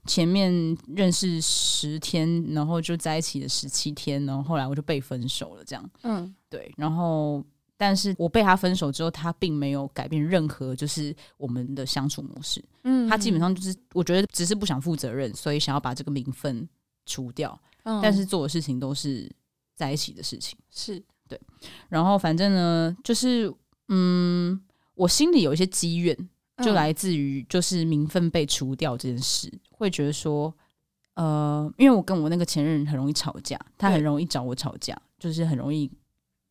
[0.05, 5.89] 前面认识十天，然后就在一起了十七天，然后后来我就被分手了，这样。
[6.01, 6.71] 嗯，对。
[6.77, 7.43] 然后，
[7.77, 12.63] 但是我被他分手之后，他并没有改变任何，就是我们的相处模式。
[12.83, 16.67] 嗯，他基本上就是，我觉得只是不想负责任，所以想要把这个名分
[17.05, 17.57] 除掉。
[17.83, 19.31] 嗯，但是做的事情都是
[19.75, 20.57] 在一起的事情。
[20.69, 21.39] 是对。
[21.87, 23.53] 然后，反正呢，就是，
[23.87, 24.61] 嗯，
[24.95, 26.29] 我心里有一些积怨。
[26.63, 30.53] 就来自于就是名分被除掉这件事，嗯、会觉得说，
[31.15, 35.89] 呃，因为我跟我那个前任很容易吵架，他很容易找我吵架，就是很容易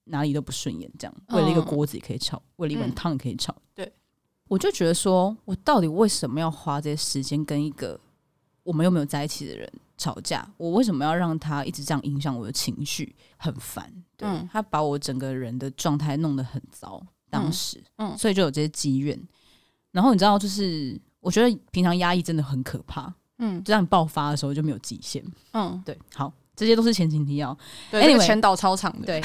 [0.05, 3.55] 哪里都不顺眼，这样为了一个锅子也可以吵，嗯、为了一碗汤也可以吵。
[3.75, 3.93] 对，
[4.49, 7.99] 我就觉得说，我到底为什么要花这些时间跟一个
[8.63, 10.49] 我们又没有在一起的人吵架？
[10.57, 13.15] 我为什么要让他一直这样影响我的情绪？
[13.37, 17.05] 很烦，对、嗯、他把我整个人的状态弄得很糟。
[17.29, 19.19] 当时，嗯，嗯所以就有这些积怨。
[19.93, 27.57] 然后你知道，就是我觉得平常压抑真的很可怕，嗯，就让你爆发的时候就没有极限，嗯，对，好，这些都是前情提要，
[27.91, 29.21] 对，那个前导超长的，对。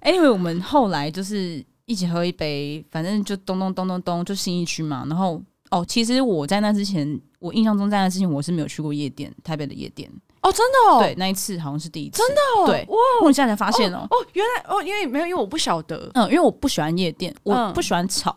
[0.00, 5.06] Anyway，我们后来就是一起喝一杯，反正就咚咚咚咚咚，就新义区嘛。
[5.08, 10.10] 然后哦，其实我在那之前，我印象中在那之前我是没有去过夜店，台北的夜店。
[10.44, 18.36] 哦，真的哦，对，那一次好像是第一次，真的哦，对，哇，我现在才发现哦，哦，原来哦，因为没有，因为我不晓得，嗯，因为我不喜欢夜店，我不喜欢吵。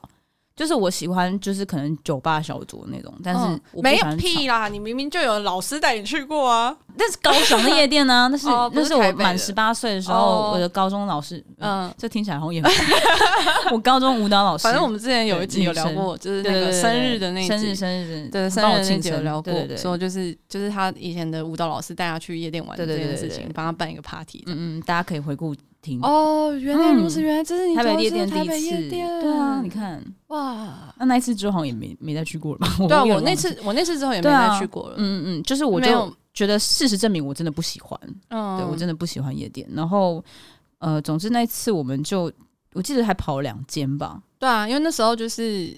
[0.58, 4.68] 就是我喜欢，就是可能酒吧小酌那种，但是我没有屁啦！
[4.68, 12.64] 你明明就有老师带你去过啊，那是高雄的夜店呢，那是那是我满十八岁的时候，我的高中老师，嗯，这听起来好像也，
[13.72, 18.28] 我高中舞蹈老师，反正我们之前有一集有聊过，就是那个生日的那生日生日。
[18.32, 25.56] 对生日那集有聊过，说就是就是他以前的舞蹈老师带他去夜店玩这件事情，帮他办一个 party，嗯嗯，大家可以回顾。
[26.02, 30.04] 哦，原来如此，原来这是你台北夜店第一次，对啊，你看。
[30.28, 32.60] 哇，那那一次之后好像也没没再去过了。
[32.60, 32.68] 吧？
[32.88, 39.68] 对啊，我那次我那次之后也没再去过了，嗯嗯，就是我就觉得事实证明我真的不喜欢，嗯，对我真的不喜欢夜店。
[39.74, 40.24] 然后
[40.80, 42.32] 呃，总之那一次我们就
[42.74, 45.76] 我记得还跑了两间吧，对啊，因为那时候就是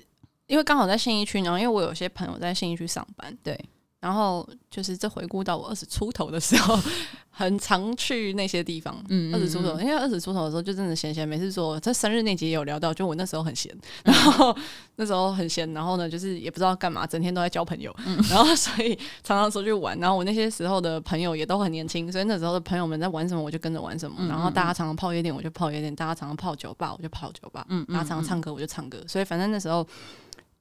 [0.47, 3.57] 因为刚好在信义区，然后因为我有些朋友在信义区上班，对。
[3.99, 6.79] 然后就是这回顾到我二十出头的时候，
[7.29, 8.95] 很常去那些地方。
[9.09, 11.77] 嗯，二十出头，因为二十出头的时候就真的闲闲，没事做。
[11.79, 14.55] 在生日那集也有聊到，就我那时候很闲，然后
[14.95, 19.99] 那时候很闲，然后呢，就是也不知道干嘛，整天都在交朋友，嗯、然后所以常常出去玩。
[19.99, 24.15] 然后我那些时候的朋友也都很年轻，所以那时候的朋友们在玩什么，我就跟着玩什么。
[24.19, 27.65] 嗯、然后大家常常泡夜店，我就泡夜店；大家常常泡酒吧，我就泡酒吧。
[27.67, 29.03] 嗯，大家常常唱歌，我就唱歌。
[29.07, 29.85] 所以反正那时候，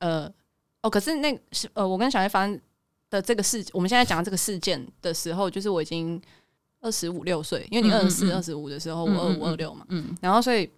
[0.00, 0.28] 呃，
[0.82, 2.60] 哦，可是那是呃，我跟小叶发生。
[3.10, 6.20] 的这个事，我们现在讲这个事件的时候，就是我已经
[6.80, 10.70] 二十五六岁，因为你二十四、二十五的时候，我二五、二六嘛，嗯，然后所以，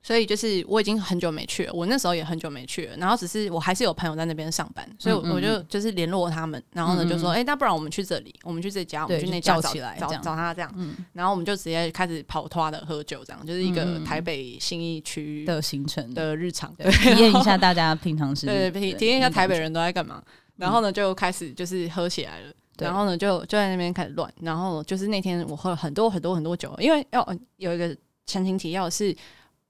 [0.00, 10.72] 所以就是我已经很久没去了，我那时候也很久没去了，然后只是我还是有朋友在那边上班，所以我就就是联络他们，然后呢就说，哎，那不然我们去这里，我们去这家，我们去那家找找找他这样，
[11.12, 16.36] 然后我们就直接开始跑脱的喝酒，这样就是一个台北新义区的行程的。
[16.36, 20.22] 日常，体验一下大家平常是，对体验一下台北人都在干嘛。
[20.58, 22.52] 然后呢，就开始就是喝起来了。
[22.76, 24.32] 对然后呢，就就在那边开始乱。
[24.40, 29.16] 然后就是那天我喝了很多很多很多酒，因为要有一个前情提要是，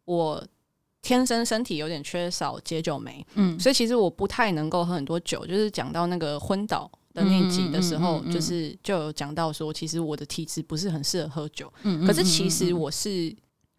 [0.05, 0.45] 我
[1.01, 5.47] 天生身体有点缺少解酒酶，嗯，所以其实我不太能够喝很多酒。
[5.47, 11.73] 就是讲到那个昏倒的那集的时候，就是就有讲到说，其实我的体质不是很适合喝酒。
[11.85, 13.35] 嗯，可是其实我是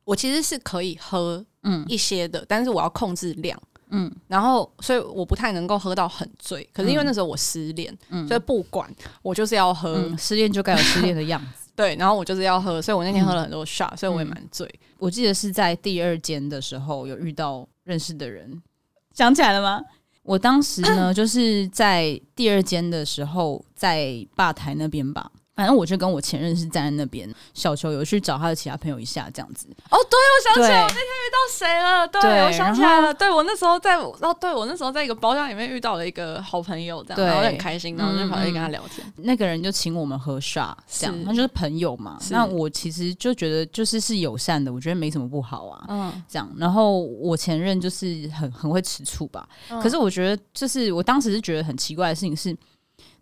[0.06, 3.62] 我其实是可以喝嗯一些的，嗯、但是我要控制量。
[3.90, 6.68] 嗯，然后所以我不太能够喝到很醉。
[6.74, 8.90] 可是因为那时候我失恋，嗯，所以不管
[9.22, 11.70] 我就是要喝，嗯、失恋就该有失恋的样子。
[11.76, 14.96] 对，然后我就是要喝，所以我那天喝了很多 shot，、嗯、所以我也蛮醉、嗯。
[15.00, 18.62] 我记得是在第二间的时候有遇到认识的人，
[19.14, 19.82] 想起来了吗？
[20.24, 25.32] 我当时呢， 就是在第二间的时候，在吧台那边吧。
[25.60, 29.68] 反正我就跟我前任是站在那边，小球有去找他的其他朋友一下，这样子。
[29.92, 32.08] 哦，对，我想起来我那天遇到谁了？
[32.08, 33.14] 对，对我想起来了。
[33.14, 39.06] 对我那时候在，哦，对我那时候在一个包厢里面遇到了一个好朋友，这样，然后很开心，然后就跑去跟他聊天。
[39.06, 42.18] 嗯、那个人就请我们喝 shot，这样，他就是朋友嘛。
[42.32, 45.86] 那我其实就觉得就是是友善的，我觉得没什么不好啊。
[45.90, 46.50] 嗯，这样。
[46.58, 52.56] 然后我前任就是很很会吃醋吧、嗯，可是我觉得就是我当时是觉得很奇怪的事情是，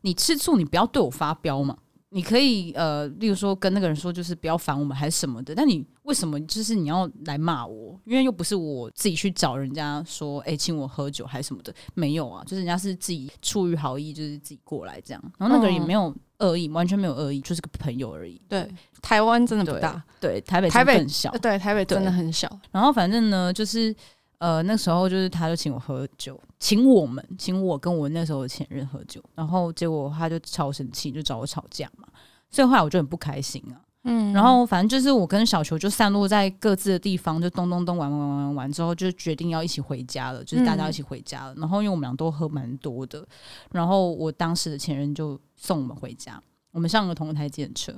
[0.02, 1.76] 你吃醋，你不要对我发飙嘛。
[2.10, 5.54] 你可以呃，例如说跟那个人说，就是不要烦我们，还是什么的。
[5.54, 8.00] 但你为什么就是你要来骂我？
[8.06, 15.22] 因为又不是我自己去找人家说，哎、欸，请我喝酒还是什么的，没有啊，就是人家是自己出于好意，就是自己过来这样。
[15.38, 18.42] 然后那个人也没有恶意、嗯，完全没有恶意，就是个朋友而已。
[18.48, 18.68] 对，
[19.02, 22.50] 台湾真的不大，对，对台北台北很小，对，台北真的很小。
[22.72, 23.96] 然后反正呢，就是。
[24.40, 32.08] 呃，那时候就是他就请我喝酒，请我们，请我跟我那时候的前任喝酒，然后结果他就超生气，就找我吵架嘛，
[32.50, 41.54] 所以后来我就很不开心啊，嗯，然后反正就是我跟小球就散落在各自的地方，就咚咚咚玩玩玩玩玩之后，就决定要一起回家了，就是大家一起回家了。
[41.54, 43.26] 嗯、然后因为我们俩都喝蛮多的，
[43.72, 46.42] 然后我当时的前任就送我们回家，
[46.72, 47.94] 我们上了同一台电车。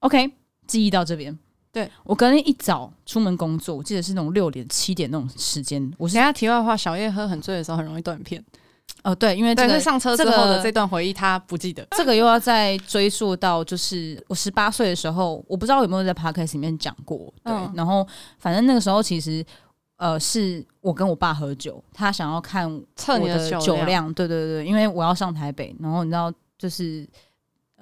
[0.00, 0.32] OK，
[0.66, 1.38] 记忆到这边。
[1.74, 5.92] 对，我隔天一早出门工作，我记得是那种六点七点那种时间。
[5.98, 8.40] 我现在题外话，小叶喝很醉的时候很容易断片。
[9.02, 11.84] 哦、呃，对，因为这个上车之后的这段回忆他不记得。
[11.90, 17.18] 这个又要再追溯到，就是我十八岁的时候，我不知道有没有在 podcast 里面讲过。
[17.42, 18.06] 对、嗯，然后
[18.38, 19.44] 反正那个时候其实
[19.96, 24.14] 呃是我跟我爸喝酒，他想要看测你的酒量。
[24.14, 27.04] 对对对，因为我要上台北，然后你知道就是。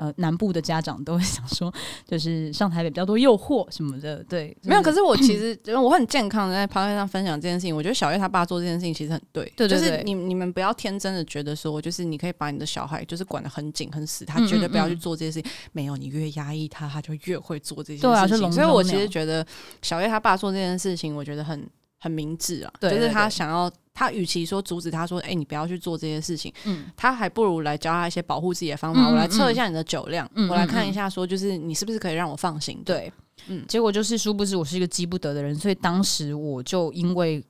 [0.02, 1.72] 呃，南部的家长都会想说，
[2.04, 4.82] 就是上台北比较多诱惑什么的，对，就是、没有。
[4.82, 15.48] 可是我其 实因为我很健康的在 podcast 上分享这件事情，我觉得小叶他爸做这件事情其实很对，对，就是你你们不要天真的觉得说，就是你可以把你的小孩就是管得很紧很死，他绝对不要去做这些事情。
[15.48, 18.50] 嗯嗯嗯没有，你越压抑他，他就越会做这些事情。
[18.50, 19.46] 所以我其实觉得
[19.82, 21.64] 小叶他爸做这件事情，我觉得很
[22.00, 23.70] 很明智啊，对对对，就是他想要。
[23.94, 29.02] 他与其说阻止他说，哎、欸，你不要去做这些事情，嗯，他还不如来教他一些保护自己的方法。
[29.02, 32.80] 嗯、我来测一下你的酒量，嗯，我来看一下，说就是你是不是可以让我放心？
[32.84, 33.12] 对，
[33.48, 33.64] 嗯。
[33.68, 37.44] 结果就是，殊不知我是一个急不得的人，所以当时我就因为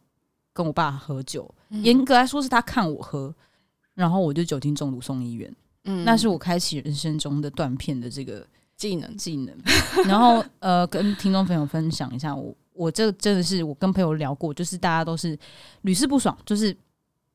[0.53, 3.33] 跟我爸喝酒，严、嗯、格来说是他看我喝，
[3.95, 5.55] 然后我就酒精中毒送医院。
[5.85, 8.45] 嗯，那是我开启人生中的断片的这个
[8.77, 9.57] 技能技能。
[10.07, 12.53] 然后呃，跟听众朋友分享一下我。
[12.75, 15.39] 我这真的是我跟朋友聊过，就是大家都是
[15.83, 16.75] 屡试不爽，就是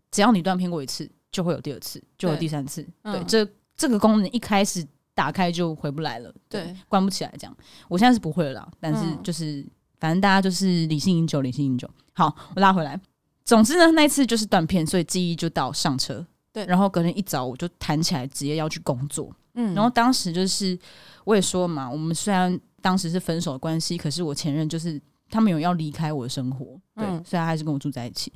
[0.10, 2.86] 只要你断片过一次，就会有第二次，就有第三次。
[3.04, 7.32] 对，这这个功能一开始打开就回不来了，对，对关不起来。
[7.38, 7.56] 这样，
[7.88, 9.70] 我现在是不会了啦，但是就是、嗯、
[10.00, 11.88] 反正大家就是理性饮酒，理性饮酒。
[12.14, 13.00] 好，我拉回来。
[13.46, 16.26] 总之呢，那一次就是断片，所以记忆就到上车。
[16.52, 19.32] 对，然后隔天一早我就弹起来，直接要去工作。
[19.54, 20.78] 嗯，然后当时就是
[21.26, 25.00] 我也说嘛，我们虽然当时是分手的关系，可是我前任就是。
[25.30, 28.32] 他们有要离开我的生活，对，嗯、所以他还是跟我住在一起。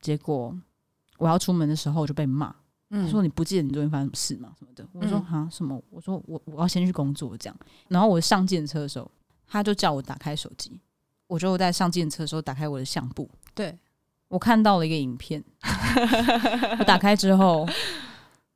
[0.00, 0.56] 结果
[1.18, 2.54] 我要出门的时候就被骂，
[2.90, 4.52] 嗯、他说你不记得你昨天发生什么事吗？
[4.58, 4.86] 什么的？
[4.92, 5.80] 我说哈什么？
[5.90, 7.56] 我说我我要先去工作这样。
[7.88, 9.10] 然后我上计程车的时候，
[9.46, 10.80] 他就叫我打开手机。
[11.26, 13.78] 我就在上计程车的时候打开我的相簿，对，
[14.28, 15.44] 我看到了一个影片。
[16.78, 17.68] 我打开之后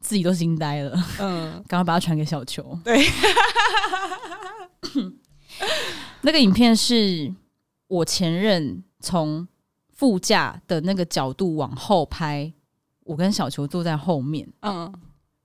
[0.01, 2.77] 自己都惊呆了，嗯，赶快把它传给小球。
[2.83, 3.07] 对，
[6.23, 7.33] 那个影片是。
[7.95, 9.47] 我前任从
[9.93, 12.53] 副驾的那个角度往后拍，
[13.05, 14.93] 我跟小球坐在后面，嗯，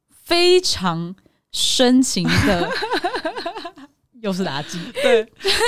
[0.09, 1.15] 非常
[1.51, 2.69] 深情的。
[4.21, 5.23] 又是垃圾， 对，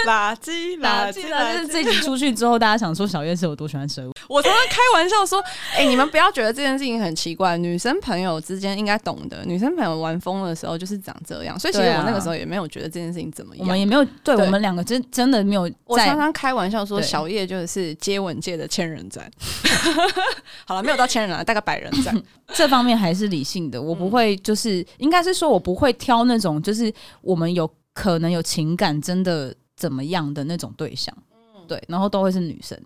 [0.05, 1.67] 垃圾，垃圾，垃圾。
[1.67, 4.09] 这集出去之后，大家想说小叶是有多喜欢蛇？
[4.27, 5.41] 我常常开玩笑说，
[5.73, 11.59] 哎、欸，你们不要觉得这件事情很奇怪，女生朋友之间应该懂得，女生朋友玩疯的时候就是长这样。
[11.59, 15.69] 所以其实我那个时候也没有觉得这件事情怎么样，我们也没有，对，对我们两个真真的没有。
[15.85, 19.29] 我常常开玩笑说，小叶就是接吻界的千人斩。
[20.65, 22.21] 好了，没有到千人了，大概百人斩。
[22.53, 27.69] 这方面还是理性的，我不会，就是应该是说我不会挑那种，就是我们有。
[27.93, 32.79] 可能有情感真的怎么样的那种对象，嗯，对，然后都会是女生，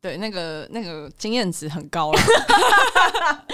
[0.00, 2.20] 对，那个那个经验值很高了，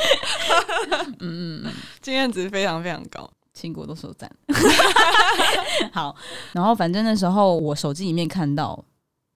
[1.20, 4.30] 嗯嗯，经验值非常非常高，亲过都说赞。
[5.92, 6.14] 好，
[6.52, 8.84] 然后反正那时候我手机里面看到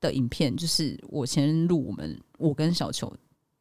[0.01, 3.13] 的影片，就是我前任录我们我跟小球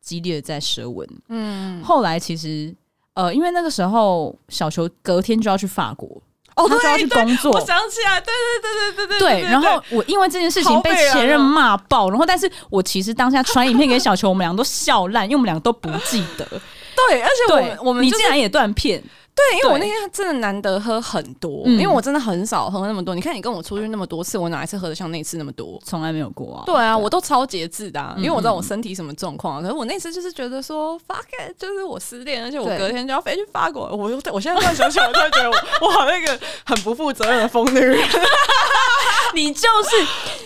[0.02, 1.08] 激烈的在舌吻。
[1.30, 2.76] 嗯，后来其实
[3.13, 6.21] 呃，因为那个时候小球隔天就要去法国。
[6.63, 7.52] 哦，他就要去工作。
[7.52, 9.41] 我想起来，对对对对对对。
[9.41, 16.45] 对，然后我因为这件事情被前任骂爆，然后但是我其实当下传影片给小球，我们俩都笑烂，因为我们俩都不记得。
[17.10, 19.02] 对，而且我们我们你竟然也断片。
[19.34, 23.15] 对，因为我那天真的难得喝很多，因为我真的很少喝那么多。
[23.15, 25.82] 你看，你跟我出去那么多次，我哪一次喝的像那次那么多？
[25.86, 26.63] 从来没有过啊。
[26.65, 29.62] 对啊，我都超节制的，因为我知道我身体什么状况。
[29.62, 33.88] 可是我那次就是觉得说，fuck it，就是我失恋，而且我隔天就要飞去法国。
[33.96, 35.50] 我又我现在突然想起来，我突然觉得
[35.82, 37.98] 我好那个很不负责任的疯女人。
[39.34, 39.96] 你就是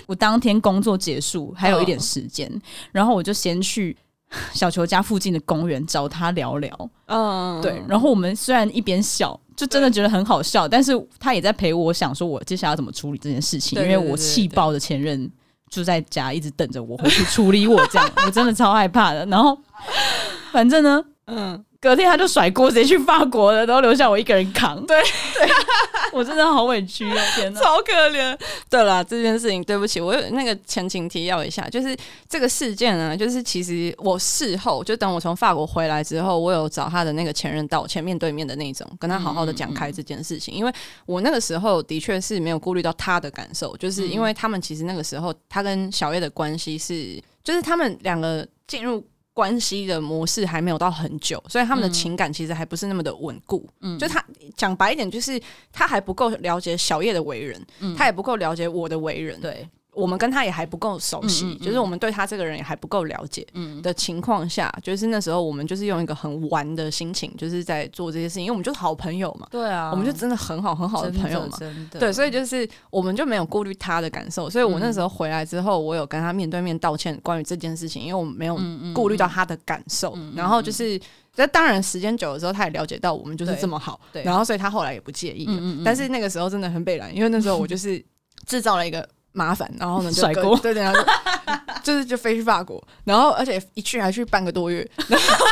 [0.06, 2.50] 我当天工作结束还有一点时间，
[2.92, 3.98] 然后我就先去。
[4.54, 7.82] 小球家附近的公园找他聊聊，嗯，对。
[7.88, 13.82] 然后我们虽然一边笑，就真的觉得很好笑，但是他也在陪我想说，我接下来要怎么处理这件事情。
[13.82, 15.30] 因为我气爆的前任
[15.70, 19.26] 就在家一直等着我回去处理我，这样 我真的超害怕的。
[19.28, 19.58] 然后
[20.52, 21.66] 反正呢，嗯。
[21.82, 24.84] 隔天他就甩锅，直接去法国了，然后留下我一个人扛。
[24.88, 25.00] 对，
[25.36, 25.48] 对
[26.12, 27.26] 我真的好委屈啊！
[27.36, 28.36] 天哪，超可怜。
[28.68, 31.96] 对了，这件事情对不起，我有那个前情提要一下，就是
[32.28, 40.74] 这个事件呢，就是其实我事后就等我从法国回来之后，我有找他的那个前任道歉，面对面的那种，跟他好好的讲开这件事情，嗯嗯嗯，因为
[41.06, 49.06] 我那个时候的确是没有顾虑到他的感受，就是因为他们其实那个时候他跟小叶的关系是，就是他们两个进入。
[49.36, 53.70] 关系的模式还没有到很久，所以他们的情感其实还不是那么的稳固。
[53.82, 54.24] 嗯，就他
[54.56, 55.40] 讲白一点，就是
[55.74, 59.40] 他还不够了解小叶的为人，嗯，他也不够了解我的为人。
[59.42, 59.70] 对。
[59.96, 63.48] 我们跟他也还不够熟悉，嗯嗯嗯，就是我们对他这个人也还不够了解
[63.82, 69.48] 的情况下，嗯，就是那时候我们就是用一个很玩的心情，就是在做这些事情，因为我们就是好朋友嘛。
[69.50, 71.58] 对啊，我们就真的很好很好的朋友嘛。
[71.92, 78.60] 对，所以就是我们就没有顾虑他的感受，所以我那时候回来之后，我有跟他面对面道歉关于这件事情，因为我们没有
[78.94, 80.18] 顾虑到他的感受。
[80.36, 81.00] 然后就是，
[81.36, 85.46] 那当然时间久了之后，他也了解到我们就是这么好，对，然后所以他后来也不介意。
[85.48, 88.04] 嗯嗯嗯，但是那个时候真的很北烂，因为那时候我就是
[88.46, 89.08] 制造了一个。
[89.36, 91.00] 麻烦，然后呢就甩锅，对对，然后
[91.84, 95.46] 就 就是就飞去法国，然后而且一去还去半个多月，然后，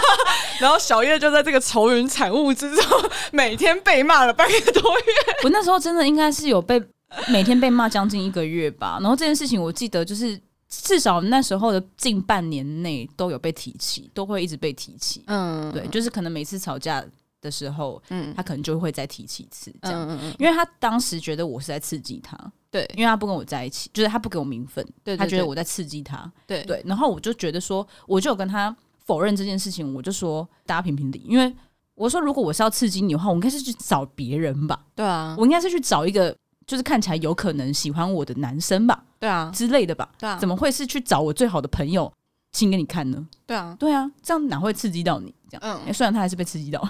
[0.61, 2.83] 然后小叶就在这个愁云惨雾之中，
[3.31, 5.05] 每天被骂了半个多月。
[5.43, 6.81] 我那时候真的应该是有被
[7.27, 15.23] 每天被骂将近一个月吧，然后这件事情我记得就是至少那时候的近半年内都有被提起，都会一直被提起。
[15.27, 17.03] 嗯，对，就是可能每次吵架
[17.41, 22.35] 的时候，嗯，他可能就会再提起一次这样，嗯嗯嗯，因为他当时觉得我是在刺激他。
[22.73, 24.83] 对，因为他不跟我在一起，就是他不给我名分，
[25.15, 26.29] 他觉得我在刺激他。
[26.47, 31.55] 对对，然后我就觉得说，我就有跟他否认这件事情，我就说大家评评理，因为
[31.93, 34.85] 我说如果我是要刺激你的话，我应该是去找别人吧？
[34.95, 39.03] 对啊，我应该是去找一个就是看起来有可能喜欢我的男生吧？
[39.19, 40.09] 对啊，之类的吧？
[40.17, 42.11] 对啊，怎么会是去找我最好的朋友
[42.53, 43.23] 亲给你看呢？
[43.45, 45.31] 对啊，对啊，这样哪会刺激到你？
[45.47, 46.81] 这样，嗯，虽然他还是被刺激到。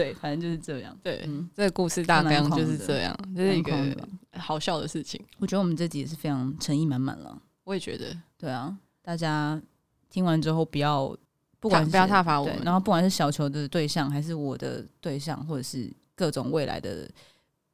[0.00, 0.96] 对，反正就是这样。
[1.02, 3.74] 对，嗯，这个故事大概就是这样，这是一个
[4.38, 5.22] 好笑的事情。
[5.38, 7.36] 我觉得我们这集也是非常诚意满满了。
[7.64, 9.60] 我也觉得，对啊，大家
[10.08, 11.14] 听完之后不要
[11.58, 17.06] 不管不要挞伐我们，然后不管是小球的对象，还是我的对象，或者是各种未来的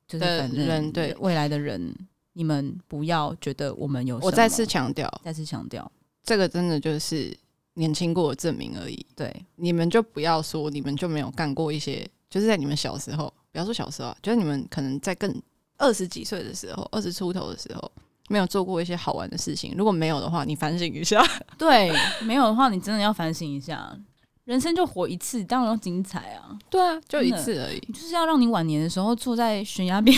[0.09, 1.95] 就是反正人，对未来的人，
[2.33, 4.19] 你们不要觉得我们有。
[4.19, 5.89] 我再次强调，再次强调，
[6.25, 7.37] 这个真的就是。
[7.79, 9.05] 年轻过的证明而已。
[9.15, 15.35] 对，你们就不要说你们就没有干过一些，就是在你们小时候，不要说小时候啊，就是你们可能在更
[15.79, 17.91] 二十几岁的时候，二十出头的时候，
[18.29, 19.75] 没有做过一些好玩的事情。
[19.77, 21.25] 如果没有的话，你反省一下。
[21.59, 23.97] 对，没有的话，你真的要反省一下。
[24.45, 26.57] 人生就活一次，当然要精彩啊！
[26.71, 27.81] 对啊，就一次而已。
[27.93, 30.17] 就是要让你晚年的时候坐在悬崖边，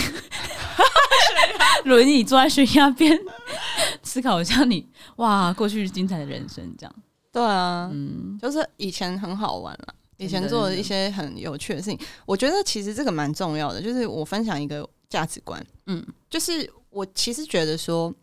[1.85, 3.19] 轮椅坐在悬崖边，
[4.05, 6.95] 思考一下你哇过去精彩的人生这样。
[7.33, 11.99] 对啊，嗯，就是以前很好玩了，以前做的一些很有趣的事情。
[12.27, 18.15] 我觉得其实这个蛮重要的，就是我分享一个价值观，嗯，就是我其实觉得说，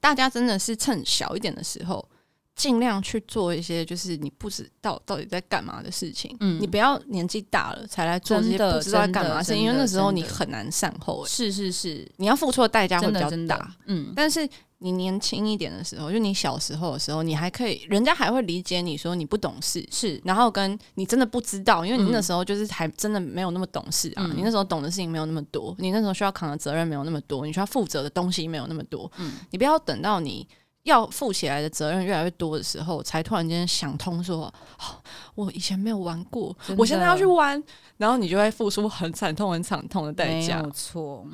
[0.00, 2.08] 大家真的是趁小一点的时候，
[2.54, 6.36] 尽量去做一些就是你不知道到底在干嘛的事情。
[6.40, 11.24] 嗯，你不要年纪大了才来做这些不知道在干嘛的事情，因为那时候你很难善后。
[11.26, 13.74] 是是是，你要付出的代价会比较大。
[13.86, 14.48] 嗯，但是。
[14.84, 30.44] 你年轻一点的时候，就你小时候的时候，你还可以，人家还会理解你说你不懂事，是，然后跟你真的不知道，因为你那时候就是还真的没有那么懂事啊，嗯、你那时候懂的事情没有那么多，你那时候需要扛的责任没有那么多，你需要负责的东西没有那么多，嗯，你不要等到你
[30.84, 35.02] 要负起来的责任越来越多的时候，才突然间想通说，哦，
[35.34, 37.62] 我以前没有玩过，我现在要去玩，
[37.96, 41.26] 然后你就会付出很惨痛、很惨痛的代价，没有错，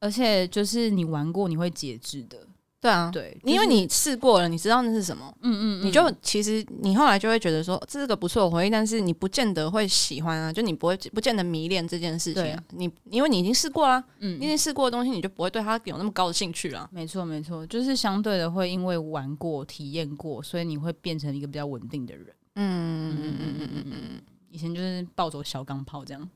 [0.00, 2.38] 而且就是你玩过，你会节制的。
[2.84, 12.62] 对啊，对，因为你试过了，你知道那是什么，嗯嗯，你就其实你后来就会觉得说这是个不错的回忆，但是你不见得会喜欢啊，就你不会不见得迷恋这件事情啊。
[12.72, 16.86] 你因为你已经试过了，嗯，你已经试过的东西，你就不会对它有那么高的兴趣了。
[16.92, 22.26] 没错没错，就是相对的会因为玩过、体验过，所以你会变成一个比较稳定的人。
[22.56, 24.20] 嗯嗯嗯嗯嗯嗯嗯，
[24.50, 26.28] 以前就是抱走小钢炮这样。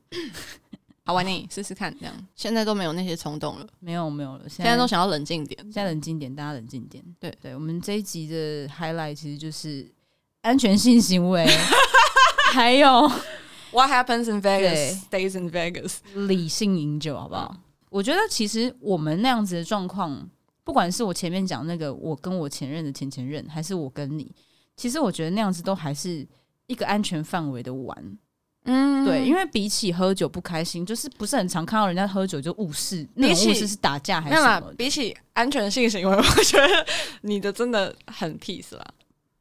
[1.09, 2.15] 好玩，你试试看，这样。
[2.37, 7.03] 现在都没有那些冲动了，没有没有了，现在都想要冷静点，现在冷静点，大家冷静点。
[7.19, 7.35] 对。
[7.41, 9.91] 对，我们这一集的 highlight 其实就是
[10.43, 11.47] 安全性行为，
[12.53, 13.11] 还有
[13.73, 15.95] What happens in Vegas stays in Vegas，
[16.27, 17.57] 理性饮酒，好不好？
[17.89, 20.29] 我觉得其实我们那样子的状况，
[20.63, 24.31] 不管是我前面讲那个我跟我前任的前前任，还是我跟你，
[24.77, 26.29] 其实我觉得那样子都还是
[26.67, 28.19] 一个安全范围的玩。
[28.71, 34.73] 嗯，对，因为比起喝酒不开心，就是不是很常看到人家喝酒就误事，那种误事是打架还是什么？
[34.77, 36.87] 比起安全性行为， 我觉得
[37.23, 38.85] 你的真的很 peace 啦。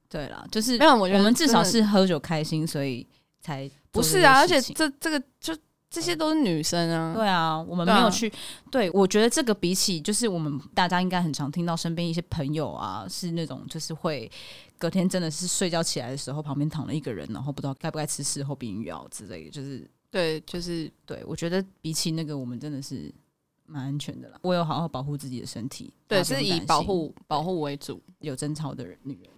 [0.09, 3.05] 对啦，就是没有，我们至少是喝酒开心，所以
[3.41, 4.39] 才不是啊。
[4.39, 5.53] 而且这这个就
[5.89, 7.13] 这些都是女生啊。
[7.13, 8.31] 对啊，我们没有去。
[8.71, 14.31] 对，我觉得这个比起就是我们大家应该很常听到身边一些朋友啊，是那种就是会。
[14.77, 21.23] 隔天真的是睡觉起来的时候，旁边躺了一个人，然后不知道该不该吃事后避孕药之类的，就是对，就是对。
[21.25, 23.13] 我觉得比起那个，我们真的是
[23.65, 24.39] 蛮安全的啦。
[24.43, 28.01] 我有好好保护自己的身体，对，是以保护保护为主。
[28.19, 29.31] 有争吵的人，女人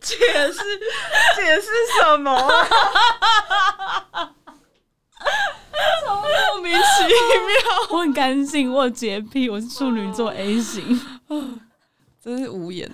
[0.00, 1.68] 解释解释
[2.00, 2.30] 什么？
[6.06, 7.12] 莫名其妙。
[7.90, 11.00] 我很干净，我有洁癖，我是处女座 A 型。
[12.26, 12.90] 真是无言，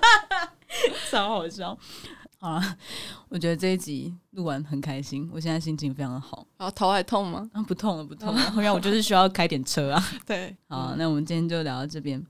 [1.10, 1.78] 超好笑。
[2.38, 2.76] 好了，
[3.28, 6.46] 我觉得这一集录完很开心，我现在心情非常的好。
[6.56, 7.46] 然后头还痛吗？
[7.52, 8.40] 啊，不痛了，不痛了。
[8.52, 10.02] 后面我就是需要开点车啊。
[10.24, 12.24] 对，好，那我们今天就聊到这边。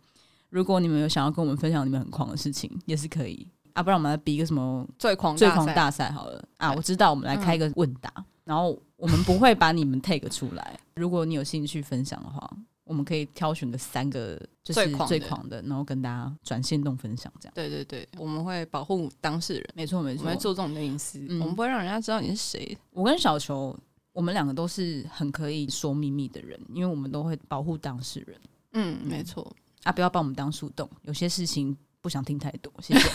[0.50, 3.80] 如果你们有想要跟我们分享你们很狂的事情，也是可以啊。
[3.80, 6.72] 不然我们来比一个什么最狂最狂大赛好了啊。
[6.72, 8.12] 我知道，我们来开一个问答，
[8.42, 10.76] 然后我们不会把你们 take 出来。
[10.96, 12.50] 如果你有兴趣分享的话。
[12.86, 17.52] 我们可以挑选个三个，就是最狂的，然后跟大家转线动分享这样。
[17.54, 22.78] 对对对，我们会保护当事人，没错没错，我们会注重你的隐私，嗯、我们不会让人家知道你是谁。
[22.92, 23.76] 我跟小球，
[24.12, 28.40] 我们两个都是很可以说秘密的人，因为我们都会保护当事人。
[28.72, 31.76] 嗯，没错啊，不要把我们当树洞，有些事情。
[32.06, 33.08] 不想听太多，谢谢。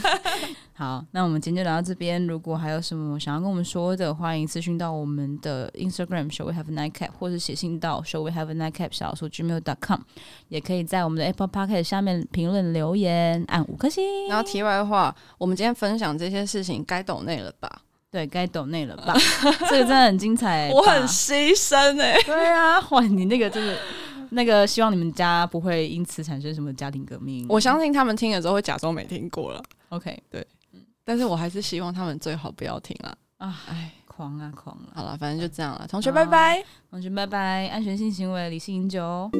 [0.72, 2.26] 好，那我们今天就聊到这边。
[2.26, 10.00] 如果还有什么想要跟我们说的，欢迎私讯到我们的 Instagram Shall We Have a Nightcap，或者写信到 Shall We Have a Nightcap 小老鼠 gmail.com，
[10.48, 14.28] 也可以在我们的 Apple Podcast 下面评论留言，按五颗星。
[14.28, 17.82] 然后题外话，我们今天分享这些事情该抖内了吧？
[18.10, 19.14] 对，该抖内了吧？
[19.68, 22.22] 这个真的很精彩， 我很牺牲哎、欸。
[22.22, 23.76] 对啊，哇，你那个真的。
[24.32, 27.46] 那个希望你们家不会因此产生什么家庭革命。
[27.48, 29.62] 我相信他们听了之后会假装没听过了。
[29.90, 30.46] OK，对，
[31.04, 33.16] 但是我还是希望他们最好不要听了。
[33.36, 34.92] 啊，哎，狂啊狂啊。
[34.94, 35.86] 好了，反正就这样了。
[35.86, 39.30] 同学拜拜，同学拜拜，安全性行为，理性饮酒。